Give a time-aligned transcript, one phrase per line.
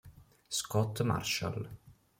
[0.49, 1.61] Scott Marshall